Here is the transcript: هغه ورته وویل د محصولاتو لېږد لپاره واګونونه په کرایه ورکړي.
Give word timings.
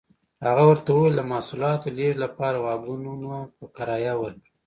هغه 0.45 0.63
ورته 0.69 0.89
وویل 0.91 1.13
د 1.17 1.21
محصولاتو 1.31 1.93
لېږد 1.97 2.17
لپاره 2.25 2.57
واګونونه 2.65 3.31
په 3.57 3.65
کرایه 3.75 4.13
ورکړي. 4.21 4.51